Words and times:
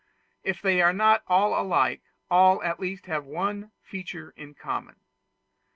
If 0.43 0.65
all 0.65 0.81
are 0.81 0.93
not 0.93 1.21
alike, 1.29 2.01
all 2.31 2.63
at 2.63 2.79
least 2.79 3.05
have 3.05 3.23
one 3.23 3.69
feature 3.83 4.33
in 4.35 4.55
common. 4.55 4.95